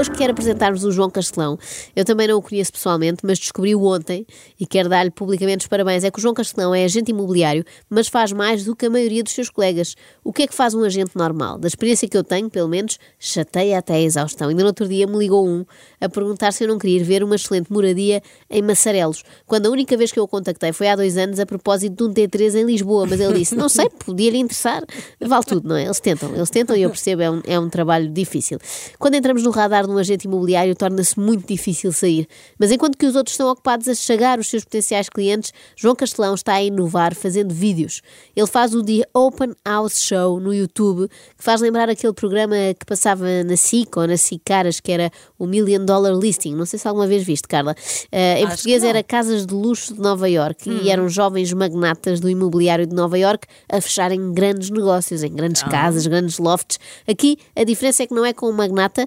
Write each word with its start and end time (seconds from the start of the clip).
Hoje 0.00 0.10
quero 0.12 0.32
apresentar-vos 0.32 0.82
o 0.82 0.90
João 0.90 1.10
Castelão. 1.10 1.58
Eu 1.94 2.06
também 2.06 2.26
não 2.26 2.38
o 2.38 2.40
conheço 2.40 2.72
pessoalmente, 2.72 3.18
mas 3.22 3.38
descobri-o 3.38 3.84
ontem 3.84 4.26
e 4.58 4.64
quero 4.64 4.88
dar-lhe 4.88 5.10
publicamente 5.10 5.58
os 5.58 5.66
parabéns. 5.66 6.04
É 6.04 6.10
que 6.10 6.18
o 6.18 6.22
João 6.22 6.32
Castelão 6.32 6.74
é 6.74 6.84
agente 6.84 7.10
imobiliário, 7.10 7.62
mas 7.90 8.08
faz 8.08 8.32
mais 8.32 8.64
do 8.64 8.74
que 8.74 8.86
a 8.86 8.90
maioria 8.90 9.22
dos 9.22 9.34
seus 9.34 9.50
colegas. 9.50 9.94
O 10.24 10.32
que 10.32 10.44
é 10.44 10.46
que 10.46 10.54
faz 10.54 10.72
um 10.72 10.82
agente 10.84 11.10
normal? 11.14 11.58
Da 11.58 11.68
experiência 11.68 12.08
que 12.08 12.16
eu 12.16 12.24
tenho, 12.24 12.48
pelo 12.48 12.66
menos, 12.66 12.98
chateia 13.18 13.76
até 13.76 13.92
a 13.92 14.00
exaustão. 14.00 14.48
Ainda 14.48 14.62
no 14.62 14.68
outro 14.68 14.88
dia 14.88 15.06
me 15.06 15.18
ligou 15.18 15.46
um 15.46 15.66
a 16.00 16.08
perguntar 16.08 16.54
se 16.54 16.64
eu 16.64 16.68
não 16.68 16.78
queria 16.78 17.00
ir 17.00 17.04
ver 17.04 17.22
uma 17.22 17.34
excelente 17.34 17.70
moradia 17.70 18.22
em 18.48 18.62
Massarelos, 18.62 19.22
quando 19.46 19.66
a 19.66 19.70
única 19.70 19.98
vez 19.98 20.10
que 20.10 20.18
eu 20.18 20.24
o 20.24 20.28
contactei 20.28 20.72
foi 20.72 20.88
há 20.88 20.96
dois 20.96 21.18
anos 21.18 21.38
a 21.38 21.44
propósito 21.44 21.94
de 21.94 22.04
um 22.04 22.14
T3 22.26 22.54
em 22.54 22.64
Lisboa, 22.64 23.04
mas 23.04 23.20
ele 23.20 23.34
disse, 23.40 23.54
não 23.54 23.68
sei, 23.68 23.90
podia-lhe 23.90 24.38
interessar. 24.38 24.82
Vale 25.20 25.44
tudo, 25.44 25.68
não 25.68 25.76
é? 25.76 25.84
Eles 25.84 26.00
tentam, 26.00 26.34
eles 26.34 26.48
tentam 26.48 26.74
e 26.74 26.80
eu 26.80 26.88
percebo, 26.88 27.20
é 27.20 27.30
um, 27.30 27.42
é 27.46 27.60
um 27.60 27.68
trabalho 27.68 28.08
difícil. 28.08 28.58
Quando 28.98 29.16
entramos 29.16 29.42
no 29.42 29.50
radar 29.50 29.89
de 29.90 29.96
um 29.96 29.98
agente 29.98 30.26
imobiliário, 30.26 30.74
torna-se 30.74 31.18
muito 31.18 31.46
difícil 31.46 31.92
sair. 31.92 32.26
Mas 32.58 32.70
enquanto 32.70 32.96
que 32.96 33.06
os 33.06 33.14
outros 33.16 33.34
estão 33.34 33.50
ocupados 33.50 33.88
a 33.88 33.94
chegar 33.94 34.38
os 34.38 34.48
seus 34.48 34.64
potenciais 34.64 35.08
clientes, 35.08 35.52
João 35.76 35.94
Castelão 35.94 36.34
está 36.34 36.54
a 36.54 36.62
inovar 36.62 37.14
fazendo 37.14 37.54
vídeos. 37.54 38.00
Ele 38.34 38.46
faz 38.46 38.74
o 38.74 38.82
The 38.82 39.02
Open 39.14 39.54
House 39.66 40.00
Show 40.00 40.40
no 40.40 40.54
YouTube, 40.54 41.08
que 41.36 41.44
faz 41.44 41.60
lembrar 41.60 41.88
aquele 41.88 42.12
programa 42.12 42.56
que 42.78 42.86
passava 42.86 43.24
na 43.44 43.56
SIC 43.56 43.96
ou 43.96 44.06
na 44.06 44.16
SIC 44.16 44.40
Caras, 44.44 44.80
que 44.80 44.92
era 44.92 45.10
o 45.38 45.46
Million 45.46 45.84
Dollar 45.84 46.14
Listing. 46.14 46.54
Não 46.54 46.66
sei 46.66 46.78
se 46.78 46.86
alguma 46.86 47.06
vez 47.06 47.24
viste, 47.24 47.48
Carla. 47.48 47.74
Uh, 48.12 48.42
em 48.42 48.46
português 48.46 48.84
era 48.84 49.02
Casas 49.02 49.46
de 49.46 49.54
Luxo 49.54 49.94
de 49.94 50.00
Nova 50.00 50.28
York 50.28 50.70
e 50.70 50.90
eram 50.90 51.08
jovens 51.08 51.52
magnatas 51.52 52.20
do 52.20 52.28
imobiliário 52.28 52.86
de 52.86 52.94
Nova 52.94 53.18
York 53.18 53.46
a 53.68 53.80
fecharem 53.80 54.32
grandes 54.32 54.70
negócios, 54.70 55.22
em 55.22 55.32
grandes 55.32 55.62
casas, 55.62 56.06
grandes 56.06 56.38
lofts. 56.38 56.78
Aqui 57.06 57.38
a 57.56 57.64
diferença 57.64 58.02
é 58.02 58.06
que 58.06 58.14
não 58.14 58.24
é 58.24 58.32
com 58.32 58.46
o 58.46 58.52
magnata, 58.52 59.06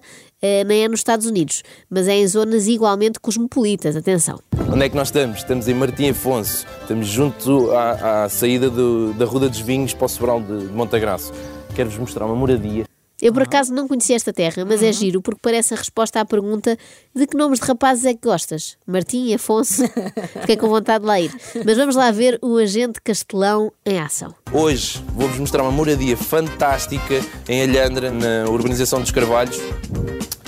nem 0.66 0.84
é 0.84 0.88
nos 0.88 1.00
Estados 1.00 1.26
Unidos, 1.26 1.64
mas 1.90 2.08
é 2.08 2.16
em 2.16 2.28
zonas 2.28 2.68
igualmente 2.68 3.20
cosmopolitas. 3.20 3.96
Atenção. 3.96 4.40
Onde 4.72 4.84
é 4.86 4.90
que 4.90 4.96
nós 4.96 5.08
estamos? 5.08 5.38
Estamos 5.40 5.68
em 5.68 5.74
Martim 5.74 6.10
Afonso, 6.10 6.66
estamos 6.82 7.08
junto 7.08 7.72
à, 7.72 8.24
à 8.26 8.30
saída 8.30 8.70
do- 8.70 9.14
da 9.14 9.26
Ruda 9.26 9.48
dos 9.50 9.60
Vinhos 9.60 9.94
para 9.94 10.06
o 10.06 10.10
Sobral 10.10 10.42
de, 10.42 10.68
de 10.68 10.74
Montagraço. 10.74 11.32
Quero-vos 11.76 11.98
mostrar 11.98 12.26
uma 12.26 12.36
moradia. 12.36 12.84
Eu 13.22 13.32
por 13.32 13.44
acaso 13.44 13.74
não 13.74 13.88
conhecia 13.88 14.18
esta 14.18 14.34
terra, 14.34 14.66
mas 14.66 14.84
é 14.84 14.92
giro 14.92 15.22
porque 15.22 15.40
parece 15.42 15.74
a 15.74 15.78
resposta 15.78 16.20
à 16.20 16.26
pergunta 16.26 16.78
de 17.16 17.26
que 17.26 17.38
nomes 17.38 17.58
de 17.60 17.66
rapazes 17.66 18.04
é 18.04 18.14
que 18.14 18.20
gostas? 18.28 18.76
Martim 18.86 19.28
e 19.28 19.34
Afonso? 19.36 19.84
Fiquei 20.42 20.58
com 20.58 20.68
vontade 20.68 21.04
de 21.04 21.08
lá 21.08 21.22
ir. 21.22 21.32
Mas 21.66 21.78
vamos 21.78 21.96
lá 21.96 22.12
ver 22.12 22.38
o 22.42 22.58
agente 22.58 23.00
Castelão 23.02 23.72
em 23.86 23.98
ação. 23.98 24.36
Hoje 24.52 25.02
vou-vos 25.16 25.38
mostrar 25.40 25.62
uma 25.64 25.72
moradia 25.72 26.18
fantástica 26.18 27.22
em 27.48 27.62
Alhandra, 27.64 28.12
na 28.12 28.50
urbanização 28.52 29.00
dos 29.00 29.12
Carvalhos. 29.12 29.58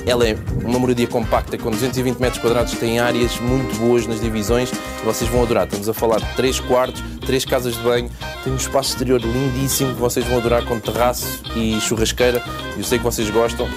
Ela 0.05 0.27
é 0.27 0.37
uma 0.63 0.77
moradia 0.77 1.07
compacta 1.07 1.57
com 1.57 1.71
220 1.71 2.19
metros 2.19 2.41
quadrados, 2.41 2.73
tem 2.73 2.99
áreas 2.99 3.39
muito 3.39 3.75
boas 3.79 4.05
nas 4.05 4.21
divisões 4.21 4.71
e 4.71 5.05
vocês 5.05 5.29
vão 5.29 5.41
adorar. 5.41 5.65
Estamos 5.65 5.89
a 5.89 5.93
falar 5.93 6.19
de 6.19 6.35
3 6.35 6.59
quartos, 6.61 7.01
3 7.25 7.45
casas 7.45 7.73
de 7.73 7.81
banho, 7.81 8.09
tem 8.43 8.53
um 8.53 8.55
espaço 8.55 8.91
exterior 8.91 9.19
lindíssimo 9.19 9.95
que 9.95 9.99
vocês 9.99 10.25
vão 10.25 10.37
adorar 10.37 10.63
com 10.63 10.79
terraço 10.79 11.41
e 11.55 11.79
churrasqueira. 11.81 12.43
Eu 12.77 12.83
sei 12.83 12.99
que 12.99 13.03
vocês 13.03 13.29
gostam. 13.31 13.67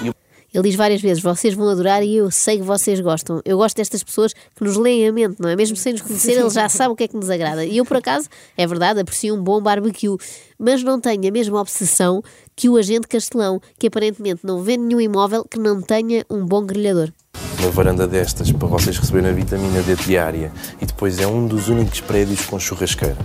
Ele 0.53 0.63
diz 0.63 0.75
várias 0.75 1.01
vezes: 1.01 1.21
vocês 1.21 1.53
vão 1.53 1.69
adorar 1.69 2.03
e 2.03 2.15
eu 2.15 2.31
sei 2.31 2.57
que 2.57 2.63
vocês 2.63 2.99
gostam. 2.99 3.41
Eu 3.45 3.57
gosto 3.57 3.77
destas 3.77 4.03
pessoas 4.03 4.33
que 4.33 4.63
nos 4.63 4.77
leem 4.77 5.07
a 5.07 5.11
mente, 5.11 5.37
não 5.39 5.49
é? 5.49 5.55
Mesmo 5.55 5.75
sem 5.75 5.93
nos 5.93 6.01
conhecer, 6.01 6.33
ele 6.33 6.49
já 6.49 6.67
sabe 6.69 6.93
o 6.93 6.95
que 6.95 7.03
é 7.03 7.07
que 7.07 7.15
nos 7.15 7.29
agrada. 7.29 7.63
E 7.65 7.77
eu, 7.77 7.85
por 7.85 7.97
acaso, 7.97 8.27
é 8.57 8.65
verdade, 8.65 8.99
aprecio 8.99 9.35
um 9.35 9.43
bom 9.43 9.61
barbecue, 9.61 10.17
mas 10.57 10.83
não 10.83 10.99
tenho 10.99 11.27
a 11.27 11.31
mesma 11.31 11.59
obsessão 11.59 12.21
que 12.55 12.67
o 12.69 12.77
agente 12.77 13.07
Castelão, 13.07 13.61
que 13.77 13.87
aparentemente 13.87 14.41
não 14.43 14.61
vende 14.61 14.83
nenhum 14.83 15.01
imóvel 15.01 15.45
que 15.45 15.59
não 15.59 15.81
tenha 15.81 16.25
um 16.29 16.45
bom 16.45 16.65
grelhador. 16.65 17.11
uma 17.59 17.69
varanda 17.71 18.07
destas 18.07 18.51
para 18.51 18.67
vocês 18.67 18.97
receberem 18.97 19.29
a 19.29 19.33
vitamina 19.33 19.81
D 19.81 19.95
diária 19.95 20.51
e 20.81 20.85
depois 20.85 21.19
é 21.19 21.27
um 21.27 21.45
dos 21.45 21.69
únicos 21.69 22.01
prédios 22.01 22.45
com 22.45 22.59
churrasqueira. 22.59 23.17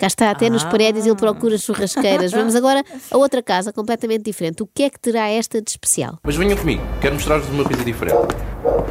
Cá 0.00 0.06
está, 0.06 0.30
até 0.30 0.48
nos 0.48 0.64
prédios 0.64 1.04
ele 1.04 1.14
procura 1.14 1.58
churrasqueiras. 1.58 2.32
Vamos 2.32 2.56
agora 2.56 2.82
a 3.10 3.18
outra 3.18 3.42
casa 3.42 3.70
completamente 3.70 4.22
diferente. 4.22 4.62
O 4.62 4.66
que 4.66 4.84
é 4.84 4.88
que 4.88 4.98
terá 4.98 5.28
esta 5.28 5.60
de 5.60 5.70
especial? 5.72 6.18
Mas 6.22 6.36
venham 6.36 6.56
comigo, 6.56 6.82
quero 7.02 7.16
mostrar-vos 7.16 7.46
uma 7.50 7.64
coisa 7.64 7.84
diferente. 7.84 8.16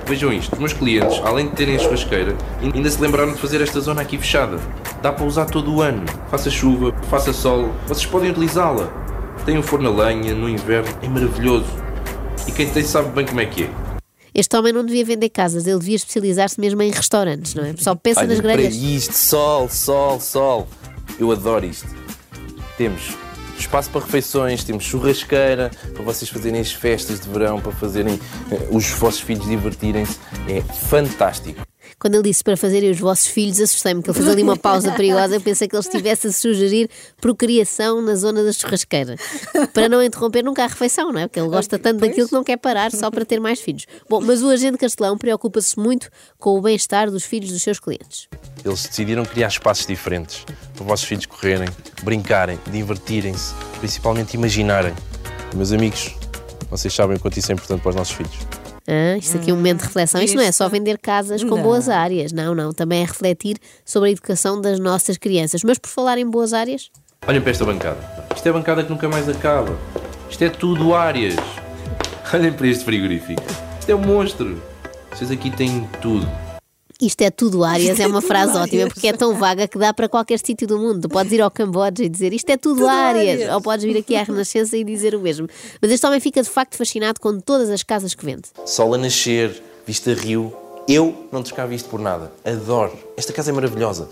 Vejam 0.06 0.32
isto, 0.32 0.54
os 0.54 0.60
meus 0.60 0.72
clientes, 0.72 1.20
além 1.26 1.48
de 1.50 1.56
terem 1.56 1.78
a 1.78 1.80
churrasqueira, 1.80 2.38
ainda 2.62 2.88
se 2.88 3.02
lembraram 3.02 3.34
de 3.34 3.40
fazer 3.40 3.60
esta 3.60 3.80
zona 3.80 4.04
aqui 4.04 4.20
fechada. 4.20 4.60
Dá 5.02 5.12
para 5.12 5.26
usar 5.26 5.48
todo 5.48 5.74
o 5.74 5.82
ano. 5.82 6.06
Faça 6.30 6.52
chuva, 6.52 6.94
faça 7.10 7.34
sol, 7.34 7.72
vocês 7.88 8.06
podem 8.06 8.30
utilizá-la. 8.30 8.88
Tem 9.48 9.58
um 9.58 9.64
forno 9.64 9.90
a 9.90 10.06
lenha, 10.06 10.36
no 10.36 10.48
inverno, 10.48 10.96
é 11.02 11.08
maravilhoso. 11.08 11.66
E 12.48 12.52
quem 12.52 12.70
tem 12.70 12.84
sabe 12.84 13.10
bem 13.10 13.26
como 13.26 13.42
é 13.42 13.48
que 13.48 13.64
é. 13.64 13.70
Este 14.32 14.56
homem 14.56 14.72
não 14.72 14.86
devia 14.86 15.04
vender 15.04 15.30
casas, 15.30 15.66
ele 15.66 15.80
devia 15.80 15.96
especializar-se 15.96 16.62
mesmo 16.62 16.82
em 16.84 16.92
restaurantes, 16.92 17.56
não 17.56 17.66
é? 17.66 17.74
Só 17.78 17.96
pensa 17.96 18.22
nas 18.22 18.34
Olhem 18.34 18.42
para 18.44 18.54
grelhas. 18.54 18.76
isto, 18.76 19.14
sol, 19.14 19.68
sol, 19.68 20.20
sol. 20.20 20.68
Eu 21.20 21.32
adoro 21.32 21.66
isto. 21.66 21.88
Temos 22.78 23.18
espaço 23.58 23.90
para 23.90 24.02
refeições, 24.02 24.64
temos 24.64 24.86
churrasqueira 24.86 25.70
para 25.94 26.04
vocês 26.04 26.30
fazerem 26.30 26.62
as 26.62 26.72
festas 26.72 27.20
de 27.20 27.30
verão, 27.30 27.60
para 27.60 27.74
fazerem 27.74 28.20
eh, 28.52 28.68
os 28.72 28.90
vossos 28.92 29.20
filhos 29.20 29.46
divertirem-se. 29.46 30.18
É 30.48 30.62
fantástico. 30.62 31.62
Quando 32.00 32.16
ele 32.16 32.24
disse 32.24 32.42
para 32.44 32.56
fazerem 32.56 32.90
os 32.90 33.00
vossos 33.00 33.28
filhos, 33.28 33.60
assustei-me, 33.60 34.02
que 34.02 34.10
ele 34.10 34.18
fez 34.18 34.30
ali 34.30 34.42
uma 34.42 34.56
pausa 34.56 34.92
perigosa. 34.94 35.36
Eu 35.36 35.42
pensei 35.42 35.68
que 35.68 35.76
ele 35.76 35.84
estivesse 35.84 36.28
a 36.28 36.32
sugerir 36.32 36.90
procriação 37.20 38.02
na 38.02 38.16
zona 38.16 38.42
da 38.42 38.54
churrasqueira. 38.54 39.16
Para 39.74 39.90
não 39.90 40.02
interromper 40.02 40.42
nunca 40.44 40.64
a 40.64 40.68
refeição, 40.68 41.12
não 41.12 41.20
é? 41.20 41.28
Porque 41.28 41.40
ele 41.40 41.50
gosta 41.50 41.78
tanto 41.78 42.00
daquilo 42.00 42.28
que 42.28 42.34
não 42.34 42.44
quer 42.44 42.58
parar 42.58 42.92
só 42.92 43.12
para 43.12 43.26
ter 43.26 43.40
mais 43.40 43.60
filhos. 43.60 43.86
Bom, 44.10 44.22
mas 44.22 44.42
o 44.42 44.50
agente 44.50 44.78
Castelão 44.78 45.18
preocupa-se 45.18 45.78
muito 45.78 46.10
com 46.38 46.58
o 46.58 46.62
bem-estar 46.62 47.12
dos 47.12 47.26
filhos 47.26 47.52
dos 47.52 47.62
seus 47.62 47.80
clientes. 47.80 48.30
Eles 48.64 48.88
decidiram 48.88 49.26
criar 49.26 49.50
espaços 49.50 49.86
diferentes 49.86 50.46
para 50.74 50.82
os 50.82 50.88
vossos 50.88 51.06
filhos 51.06 51.26
correrem, 51.26 51.68
brincarem, 52.02 52.58
divertirem-se, 52.72 53.54
principalmente 53.80 54.36
imaginarem. 54.36 54.94
Meus 55.54 55.74
amigos, 55.74 56.16
vocês 56.70 56.94
sabem 56.94 57.18
o 57.18 57.20
quanto 57.20 57.38
isso 57.38 57.52
é 57.52 57.56
importante 57.56 57.82
para 57.82 57.90
os 57.90 57.96
nossos 57.96 58.14
filhos. 58.14 58.59
Ah, 58.90 59.18
isto 59.18 59.38
aqui 59.38 59.52
é 59.52 59.54
um 59.54 59.58
momento 59.58 59.80
de 59.82 59.86
reflexão. 59.86 60.22
Isto 60.22 60.36
não 60.36 60.44
é 60.44 60.52
só 60.52 60.68
vender 60.68 60.98
casas 60.98 61.44
com 61.44 61.56
Não. 61.56 61.62
boas 61.62 61.88
áreas. 61.88 62.32
Não, 62.32 62.56
não. 62.56 62.74
Também 62.74 63.02
é 63.04 63.06
refletir 63.06 63.58
sobre 63.86 64.10
a 64.10 64.12
educação 64.12 64.60
das 64.60 64.80
nossas 64.80 65.16
crianças. 65.18 65.64
Mas 65.64 65.78
por 65.78 65.90
falar 65.90 66.18
em 66.18 66.26
boas 66.28 66.54
áreas, 66.54 66.90
Olhem 67.28 67.42
para 67.42 67.52
esta 67.52 67.66
bancada. 67.66 67.98
Isto 68.36 68.48
é 68.48 68.50
a 68.50 68.54
bancada 68.54 68.84
que 68.84 68.90
nunca 68.90 69.08
mais 69.08 69.28
acaba. 69.30 69.78
Isto 70.30 70.44
é 70.44 70.50
tudo 70.50 70.96
áreas. 70.96 71.36
Olhem 72.34 72.52
para 72.54 72.68
este 72.68 72.84
frigorífico. 72.86 73.44
Isto 73.80 73.90
é 73.92 73.96
um 73.96 74.00
monstro. 74.02 74.62
Vocês 75.12 75.30
aqui 75.30 75.52
têm 75.52 75.88
tudo. 76.02 76.28
Isto 77.02 77.22
é 77.22 77.32
tudo 77.32 77.64
áreas, 77.64 77.98
é 78.00 78.08
uma 78.08 78.22
frase 78.22 78.52
tudo 78.52 78.62
ótima, 78.64 78.82
áreas. 78.82 78.94
porque 78.94 79.08
é 79.08 79.14
tão 79.14 79.34
vaga 79.36 79.68
que 79.68 79.78
dá 79.78 79.94
para 79.94 80.10
qualquer 80.10 80.38
sítio 80.40 80.68
do 80.68 80.78
mundo. 80.78 81.02
Tu 81.02 81.10
podes 81.10 81.32
ir 81.32 81.42
ao 81.42 81.50
Camboja 81.50 81.94
e 82.04 82.10
dizer 82.10 82.34
isto 82.34 82.50
é 82.50 82.58
tudo, 82.58 82.80
Tudo 82.80 82.88
áreas. 82.90 83.36
áreas. 83.42 83.54
ou 83.54 83.62
podes 83.62 83.86
vir 83.86 83.98
aqui 83.98 84.16
à 84.18 84.24
Renascença 84.24 84.76
e 84.76 84.84
dizer 84.84 85.16
o 85.16 85.20
mesmo. 85.20 85.48
Mas 85.82 85.92
este 85.92 86.06
homem 86.06 86.20
fica 86.20 86.42
de 86.44 86.50
facto 86.50 86.76
fascinado 86.76 87.20
com 87.22 87.40
todas 87.40 87.70
as 87.70 87.84
casas 87.84 88.14
que 88.14 88.26
vende. 88.26 88.44
Sol 88.66 88.94
a 88.94 88.98
nascer, 88.98 89.62
vista 89.88 90.14
rio. 90.14 90.54
Eu 90.90 91.28
não 91.32 91.42
descavo 91.44 91.72
isto 91.72 91.88
por 91.88 92.00
nada. 92.00 92.32
Adoro. 92.44 92.98
Esta 93.16 93.32
casa 93.32 93.52
é 93.52 93.54
maravilhosa. 93.54 94.10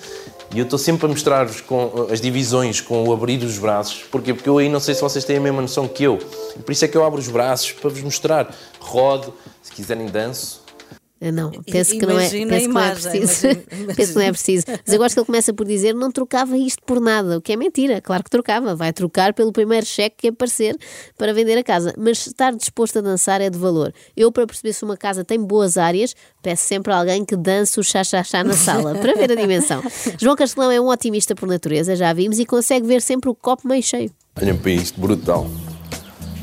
E 0.54 0.60
eu 0.60 0.64
estou 0.64 0.78
sempre 0.78 1.08
a 1.08 1.10
mostrar-vos 1.10 1.60
com 1.60 1.86
uh, 1.88 2.14
as 2.14 2.22
divisões, 2.22 2.80
com 2.80 3.04
o 3.04 3.12
abrir 3.12 3.44
os 3.44 3.58
braços. 3.58 4.04
Porquê? 4.12 4.32
Porque 4.34 4.48
eu 4.48 4.60
aí 4.60 4.70
não 4.70 4.80
sei 4.80 4.94
se 4.94 5.02
vocês 5.02 5.26
têm 5.26 5.38
a 5.38 5.42
mesma 5.42 5.60
noção 5.62 5.88
que 5.88 6.04
eu. 6.04 6.20
E 6.56 6.60
por 6.62 6.72
isso 6.72 6.86
é 6.86 6.88
que 6.88 6.96
eu 6.96 7.04
abro 7.04 7.20
os 7.20 7.28
braços 7.28 7.72
para 7.72 7.90
vos 7.90 8.02
mostrar. 8.04 8.56
Rodo, 8.80 9.34
se 9.64 9.72
quiserem 9.72 10.06
danço. 10.06 10.62
Ah, 11.20 11.32
Não, 11.32 11.52
penso 11.64 11.98
que 11.98 12.06
não 12.06 12.20
é, 12.20 12.30
penso 12.30 12.36
a 12.36 12.60
que 12.60 12.68
não 12.68 12.80
é 12.80 12.92
preciso. 12.92 13.48
imagina- 13.48 13.94
penso 13.96 14.12
que 14.12 14.16
não 14.20 14.22
é 14.26 14.32
preciso. 14.32 14.66
Mas 14.86 14.94
eu 14.94 15.00
gosto 15.00 15.14
que 15.16 15.20
ele 15.20 15.26
começa 15.26 15.54
por 15.54 15.66
dizer 15.66 15.96
não 15.96 16.12
trocava 16.12 16.56
isto 16.58 16.84
por 16.86 17.00
nada, 17.02 17.38
o 17.38 17.42
que 17.42 17.52
é 17.54 17.56
mentira. 17.56 18.00
Claro 18.02 18.24
que 18.24 18.30
trocava, 18.30 18.76
vai 18.76 18.94
trocar 18.94 19.34
pelo 19.34 19.52
primeiro 19.52 19.86
cheque 19.86 20.16
que 20.20 20.28
aparecer 20.28 20.78
para 21.18 21.34
vender 21.34 21.58
a 21.58 21.64
casa. 21.64 21.94
Mas 21.98 22.28
estar 22.28 22.54
disposto 22.56 23.00
a 23.00 23.02
dançar 23.02 23.42
é 23.42 23.50
de 23.50 23.58
valor. 23.58 23.92
Eu, 24.16 24.32
para 24.32 24.46
perceber 24.46 24.74
se 24.74 24.84
uma 24.84 24.96
casa 24.96 25.24
tem 25.26 25.40
boas 25.40 25.76
áreas, 25.78 26.16
peço 26.44 26.66
sempre 26.68 26.94
a 26.94 26.98
alguém 27.00 27.26
que 27.26 27.36
dance 27.36 27.80
o 27.80 27.84
chá-chá-chá 27.84 28.44
na 28.44 28.54
sala, 28.54 28.94
para 28.96 29.14
ver 29.16 29.32
a 29.32 29.36
dimensão. 29.36 29.82
João 30.22 30.36
Castelão 30.36 30.70
é 30.72 30.80
um 30.80 30.88
otimista 30.90 31.34
por 31.34 31.48
natureza, 31.50 31.96
já 31.96 32.14
vimos, 32.14 32.38
e 32.38 32.46
consegue 32.46 32.86
ver 32.86 33.02
sempre 33.02 33.30
o 33.30 33.34
copo 33.36 33.68
meio 33.68 33.82
cheio. 33.82 34.12
Olhem 34.40 34.56
para 34.56 34.72
isto, 34.72 35.00
brutal. 35.02 35.50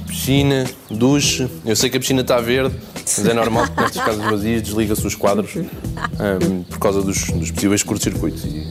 Piscina, 0.06 0.64
duche. 0.90 1.48
Eu 1.64 1.74
sei 1.76 1.90
que 1.90 1.96
a 1.96 2.00
piscina 2.00 2.22
está 2.22 2.40
verde, 2.40 2.76
mas 3.18 3.26
é 3.26 3.34
normal 3.34 3.66
que 3.68 3.80
nestas 3.82 4.02
casas 4.04 4.24
vazias 4.24 4.62
desliga-se 4.62 5.06
os 5.06 5.14
quadros 5.14 5.56
ahm, 5.56 6.62
por 6.68 6.78
causa 6.78 7.02
dos, 7.02 7.24
dos 7.30 7.50
possíveis 7.50 7.82
curtos-circuitos. 7.82 8.44
E 8.44 8.68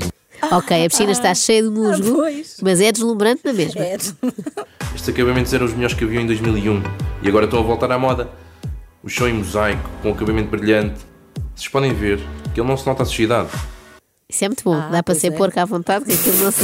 Ok, 0.52 0.86
a 0.86 0.90
piscina 0.90 1.12
está 1.12 1.34
cheia 1.34 1.64
de 1.64 1.70
musgo, 1.70 2.16
pois. 2.16 2.58
mas 2.62 2.82
é 2.82 2.92
deslumbrante 2.92 3.42
na 3.46 3.54
mesma. 3.54 3.82
É. 3.82 3.96
Estes 3.96 5.10
acabamentos 5.10 5.54
eram 5.54 5.66
os 5.66 5.74
melhores 5.74 5.96
que 5.96 6.04
havia 6.04 6.20
em 6.22 6.26
2001 6.28 6.84
e 7.22 7.28
agora 7.30 7.46
estão 7.46 7.60
a 7.60 7.64
voltar 7.64 7.90
à 7.92 7.98
moda. 7.98 8.30
O 9.02 9.10
chão 9.10 9.28
em 9.28 9.34
mosaico, 9.34 9.90
com 10.02 10.10
o 10.10 10.14
acabamento 10.14 10.50
brilhante. 10.50 11.00
Vocês 11.56 11.70
podem 11.70 11.94
ver 11.94 12.20
que 12.54 12.60
ele 12.60 12.68
não 12.68 12.76
se 12.78 12.86
nota 12.86 13.04
a 13.04 13.06
sujidade. 13.06 13.50
Isso 14.30 14.44
é 14.46 14.48
muito 14.50 14.64
bom, 14.64 14.74
Ah, 14.76 14.90
dá 14.92 15.02
para 15.04 15.16
ser 15.16 15.28
é. 15.28 15.32
porco 15.32 15.60
à 15.60 15.66
vontade, 15.66 16.06
que 16.06 16.14
aquilo 16.14 16.38
não 16.44 16.52
se. 16.52 16.64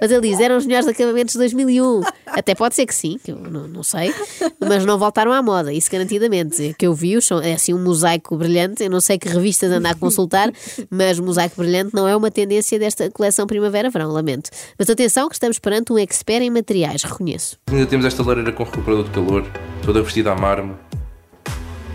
Mas 0.00 0.10
ele 0.10 0.28
diz: 0.28 0.40
eram 0.40 0.56
os 0.56 0.66
melhores 0.66 0.86
acabamentos 0.86 1.32
de 1.32 1.38
2001. 1.38 2.02
Até 2.36 2.54
pode 2.54 2.74
ser 2.74 2.84
que 2.86 2.94
sim, 2.94 3.18
que 3.22 3.30
eu 3.30 3.36
não, 3.36 3.68
não 3.68 3.82
sei, 3.82 4.12
mas 4.60 4.84
não 4.84 4.98
voltaram 4.98 5.32
à 5.32 5.40
moda, 5.40 5.72
isso 5.72 5.90
garantidamente. 5.90 6.70
O 6.70 6.74
que 6.74 6.86
eu 6.86 6.92
vi 6.92 7.20
são, 7.22 7.40
é 7.40 7.52
assim 7.52 7.72
um 7.72 7.82
mosaico 7.82 8.36
brilhante. 8.36 8.82
Eu 8.82 8.90
não 8.90 9.00
sei 9.00 9.18
que 9.18 9.28
revistas 9.28 9.70
andar 9.70 9.90
a 9.90 9.94
consultar, 9.94 10.50
mas 10.90 11.18
mosaico 11.20 11.56
brilhante 11.56 11.94
não 11.94 12.08
é 12.08 12.16
uma 12.16 12.30
tendência 12.30 12.78
desta 12.78 13.10
coleção 13.10 13.46
primavera-verão, 13.46 14.10
lamento. 14.10 14.50
Mas 14.78 14.90
atenção, 14.90 15.28
que 15.28 15.34
estamos 15.34 15.58
perante 15.58 15.92
um 15.92 15.98
expert 15.98 16.42
em 16.42 16.50
materiais, 16.50 17.02
reconheço. 17.04 17.56
Ainda 17.70 17.86
temos 17.86 18.04
esta 18.04 18.22
lareira 18.22 18.52
com 18.52 18.64
recuperador 18.64 19.04
de 19.04 19.10
calor, 19.10 19.46
toda 19.84 20.02
vestida 20.02 20.32
a 20.32 20.34
mármore. 20.34 20.78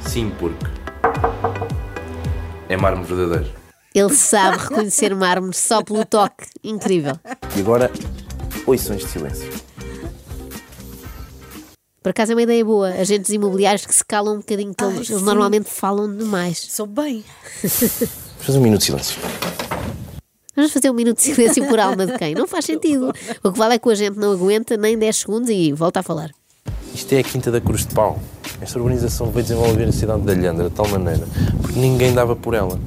Sim, 0.06 0.32
porque 0.40 0.66
é 2.70 2.78
mármore 2.78 3.14
verdadeiro. 3.14 3.60
Ele 3.94 4.14
sabe 4.14 4.58
reconhecer 4.58 5.14
mármore 5.16 5.56
só 5.56 5.84
pelo 5.84 6.06
toque. 6.06 6.46
Incrível. 6.64 7.20
E 7.56 7.60
agora, 7.60 7.92
oições 8.66 9.02
de 9.02 9.10
silêncio. 9.10 9.69
Por 12.02 12.12
acaso 12.12 12.32
é 12.32 12.36
uma 12.36 12.42
ideia 12.42 12.64
boa. 12.64 12.90
Agentes 12.90 13.30
imobiliários 13.32 13.86
que 13.86 13.94
se 13.94 14.06
calam 14.06 14.36
um 14.36 14.38
bocadinho, 14.38 14.74
que 14.74 14.84
Ai, 14.84 14.96
eles, 14.96 15.08
sim. 15.08 15.14
eles 15.14 15.24
normalmente 15.24 15.70
falam 15.70 16.16
demais. 16.16 16.58
Sou 16.58 16.86
bem. 16.86 17.24
Vamos 17.62 18.46
fazer 18.46 18.58
um 18.58 18.62
minuto 18.62 18.80
de 18.80 18.86
silêncio. 18.86 19.22
Vamos 20.56 20.72
fazer 20.72 20.90
um 20.90 20.94
minuto 20.94 21.18
de 21.18 21.24
silêncio 21.24 21.66
por 21.68 21.80
alma 21.80 22.06
de 22.06 22.18
quem? 22.18 22.34
Não 22.34 22.48
faz 22.48 22.66
sentido. 22.66 23.14
O 23.44 23.52
que 23.52 23.58
vale 23.60 23.76
é 23.76 23.80
que 23.80 23.88
o 23.88 23.92
agente 23.92 24.18
não 24.18 24.32
aguenta 24.32 24.78
nem 24.78 24.98
10 24.98 25.16
segundos 25.18 25.50
e 25.50 25.74
volta 25.74 26.00
a 26.00 26.04
falar. 26.04 26.32
Isto 26.94 27.14
é 27.14 27.20
a 27.20 27.24
Quinta 27.24 27.52
da 27.52 27.60
Cruz 27.62 27.86
de 27.86 27.94
Pau. 27.94 28.20
Esta 28.62 28.78
urbanização 28.80 29.30
veio 29.32 29.44
desenvolver 29.44 29.84
a 29.86 29.92
cidade 29.92 30.22
de 30.22 30.32
Alhandra 30.32 30.70
de 30.70 30.76
tal 30.76 30.88
maneira 30.88 31.26
porque 31.62 31.80
ninguém 31.80 32.14
dava 32.14 32.36
por 32.36 32.54
ela. 32.54 32.80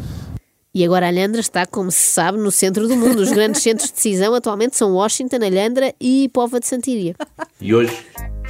E 0.74 0.84
agora 0.84 1.06
Alhandra 1.06 1.40
está, 1.40 1.66
como 1.66 1.90
se 1.90 1.98
sabe, 1.98 2.38
no 2.38 2.50
centro 2.50 2.88
do 2.88 2.96
mundo. 2.96 3.20
Os 3.20 3.30
grandes 3.30 3.62
centros 3.62 3.88
de 3.88 3.94
decisão 3.94 4.34
atualmente 4.34 4.74
são 4.74 4.94
Washington, 4.94 5.36
Alhandra 5.36 5.94
e 6.00 6.30
Pova 6.32 6.58
de 6.58 6.66
Santíria. 6.66 7.14
E 7.60 7.74
hoje 7.74 7.94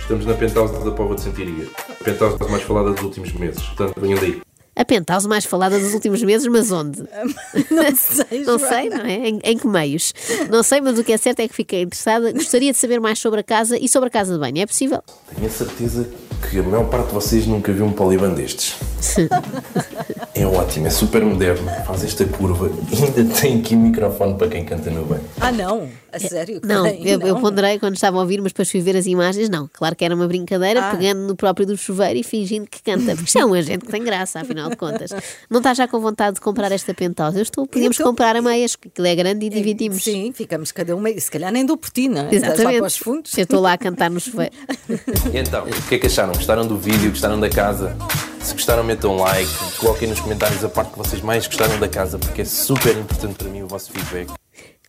estamos 0.03 0.27
na 0.27 0.35
penthouse 0.35 0.73
da 0.85 0.91
Póvoa 0.91 1.17
de 1.17 1.23
Santiria. 1.23 1.67
A 2.01 2.05
penthouse 2.05 2.39
mais 2.51 2.63
falada 2.63 2.91
dos 2.93 3.03
últimos 3.03 3.33
meses. 3.33 3.63
Portanto, 3.63 3.95
venham 4.01 4.19
daí. 4.21 4.41
A 4.75 4.85
penthouse 4.85 5.29
mais 5.29 5.45
falada 5.45 5.79
dos 5.79 5.93
últimos 5.93 6.23
meses, 6.23 6.47
mas 6.47 6.73
onde? 6.73 7.01
Não 7.71 7.95
sei, 7.95 8.39
Não 8.45 8.59
Joana. 8.59 8.69
sei, 8.69 8.89
não 8.89 9.01
é? 9.05 9.29
Em, 9.29 9.39
em 9.45 9.59
que 9.59 9.67
meios? 9.67 10.15
Não 10.51 10.63
sei, 10.63 10.81
mas 10.81 10.99
o 10.99 11.05
que 11.05 11.13
é 11.13 11.17
certo 11.19 11.41
é 11.41 11.49
que 11.49 11.55
fiquei 11.55 11.83
interessada. 11.83 12.33
Gostaria 12.33 12.73
de 12.73 12.79
saber 12.79 12.99
mais 12.99 13.19
sobre 13.19 13.41
a 13.41 13.43
casa 13.43 13.77
e 13.79 13.87
sobre 13.87 14.09
a 14.09 14.11
casa 14.11 14.33
de 14.33 14.41
banho. 14.41 14.59
É 14.59 14.67
possível? 14.67 15.03
Tenho 15.35 15.47
a 15.47 15.51
certeza 15.51 16.09
que 16.51 16.59
a 16.59 16.63
maior 16.63 16.89
parte 16.89 17.09
de 17.09 17.13
vocês 17.15 17.47
nunca 17.47 17.71
viu 17.71 17.85
um 17.85 17.93
poliban 17.93 18.31
destes. 18.33 18.75
É 20.35 20.47
ótimo, 20.47 20.87
é 20.87 20.91
super 20.91 21.23
moderno, 21.25 21.69
faz 21.87 22.03
esta 22.05 22.25
curva 22.25 22.71
e 22.91 23.05
ainda 23.05 23.35
tem 23.35 23.61
aqui 23.61 23.77
microfone 23.77 24.35
para 24.35 24.49
quem 24.49 24.65
canta 24.65 24.91
no 24.91 25.05
banho. 25.05 25.23
Ah, 25.41 25.53
não? 25.53 25.89
A 26.13 26.19
sério? 26.19 26.61
que 26.61 26.67
Não, 26.67 26.87
eu, 26.87 27.21
eu 27.21 27.35
Não. 27.35 27.41
ponderei 27.41 27.79
quando 27.79 27.95
estava 27.95 28.19
a 28.19 28.21
ouvir, 28.21 28.41
mas 28.41 28.53
depois 28.53 28.71
fui 28.71 28.81
ver 28.81 28.97
as 28.97 29.07
imagens. 29.07 29.49
Não, 29.49 29.69
claro 29.73 29.95
que 29.97 30.05
era 30.05 30.15
uma 30.15 30.27
brincadeira, 30.27 30.81
Ah. 30.89 30.91
pegando 30.97 31.21
no 31.27 31.37
próprio 31.37 31.67
do 31.67 31.77
chuveiro 31.77 32.19
e 32.19 32.23
fingindo 32.23 32.67
que 32.69 32.83
canta. 32.83 33.13
Porque 33.15 33.25
isto 33.27 33.39
é 33.39 33.45
um 33.47 33.55
agente 33.55 33.85
que 33.87 33.91
tem 33.93 34.03
graça, 34.03 34.41
afinal 34.41 34.69
de 34.71 34.77
contas. 34.77 35.11
Não 35.51 35.59
estás 35.59 35.77
já 35.79 35.87
com 35.89 36.01
vontade 36.01 36.35
de 36.37 36.41
comprar 36.41 36.71
esta 36.73 36.93
penthouse? 36.93 37.37
Eu 37.37 37.43
estou, 37.43 37.67
podíamos 37.67 37.97
Então- 37.97 38.07
comprar 38.11 38.35
a 38.37 38.43
meias, 38.43 38.75
que 38.77 38.89
aquilo 38.89 39.07
é 39.07 39.15
grande 39.15 39.47
e 39.47 39.49
dividimos. 39.51 40.03
Sim, 40.05 40.33
ficamos 40.35 40.73
cada 40.73 40.95
uma. 40.97 41.09
Se 41.19 41.31
calhar 41.31 41.53
nem 41.53 41.65
dou 41.65 41.77
por 41.77 41.91
ti, 41.91 42.09
não 42.09 42.23
é? 42.23 42.35
Exatamente. 42.35 42.79
para 42.79 42.87
os 42.87 42.97
fundos. 42.97 43.37
Eu 43.39 43.45
estou 43.45 43.61
lá 43.61 43.75
a 43.75 43.79
cantar 43.79 44.11
no 44.11 44.21
chuveiro. 44.21 44.53
E 45.33 45.39
então, 45.39 45.65
o 45.65 45.83
que 45.89 45.95
é 45.95 45.99
que 45.99 46.07
acharam? 46.07 46.33
Gostaram 46.35 46.67
do 46.67 46.77
vídeo? 46.77 47.11
Gostaram 47.11 47.39
da 47.41 47.49
casa? 47.49 47.97
Se 48.43 48.55
gostaram, 48.55 48.83
metam 48.83 49.13
um 49.15 49.21
like, 49.21 49.51
coloquem 49.79 50.09
nos 50.09 50.21
comentários 50.21 50.65
a 50.65 50.69
parte 50.69 50.93
que 50.93 50.99
vocês 50.99 51.23
mais 51.23 51.47
gostaram 51.47 51.79
da 51.79 51.89
casa, 51.89 52.19
porque 52.19 52.43
é 52.43 52.45
super 52.45 52.97
importante 52.97 53.35
para 53.35 53.49
mim 53.49 53.63
o 53.63 53.69
vosso 53.69 53.93
feedback. 53.93 54.31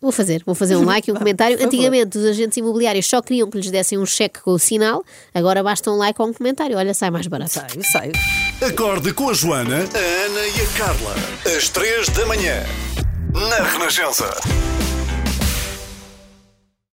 Vou 0.02 0.12
fazer, 0.12 0.42
vou 0.44 0.54
fazer 0.54 0.76
um 0.76 0.84
like 0.84 1.08
e 1.08 1.12
um 1.12 1.16
comentário. 1.16 1.56
Antigamente 1.64 2.18
os 2.18 2.24
agentes 2.24 2.56
imobiliários 2.56 3.06
só 3.06 3.22
queriam 3.22 3.48
que 3.48 3.56
lhes 3.56 3.70
dessem 3.70 3.96
um 3.96 4.04
cheque 4.04 4.40
com 4.40 4.50
o 4.50 4.58
sinal, 4.58 5.04
agora 5.32 5.62
basta 5.62 5.90
um 5.90 5.96
like 5.96 6.20
ou 6.20 6.28
um 6.28 6.32
comentário. 6.32 6.76
Olha, 6.76 6.92
sai 6.92 7.10
mais 7.10 7.26
barato. 7.26 7.52
Saio, 7.52 7.82
saio. 7.90 8.12
Acorde 8.60 9.12
com 9.14 9.30
a 9.30 9.32
Joana, 9.32 9.76
a 9.76 10.24
Ana 10.26 10.46
e 10.46 10.60
a 10.60 10.78
Carla. 10.78 11.14
Às 11.56 11.68
três 11.68 12.08
da 12.08 12.26
manhã. 12.26 12.62
Na 13.32 13.64
Renascença. 13.64 14.28